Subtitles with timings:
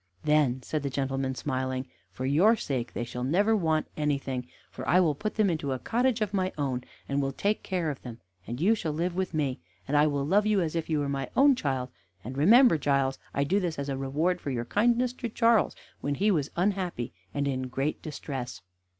[0.23, 4.99] "Then," said the gentleman smiling, "for your sake they shall never want anything, for I
[4.99, 8.19] will put them into a cottage of my own, and will take care of them,
[8.47, 11.07] and you shall live with me, and I will love you as if you were
[11.07, 11.91] my own child,
[12.23, 16.15] and remember, Giles, I do this as a reward for your kindness to Charles when
[16.15, 18.61] he was unhappy and in great distress."